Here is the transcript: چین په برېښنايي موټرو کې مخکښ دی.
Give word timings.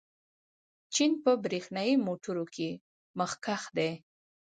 چین 0.93 1.11
په 1.23 1.31
برېښنايي 1.43 1.93
موټرو 2.05 2.45
کې 2.55 2.69
مخکښ 3.19 3.63
دی. 3.77 3.91